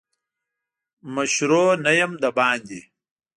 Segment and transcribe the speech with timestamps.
[1.15, 2.81] مشرو نه یم دباندي.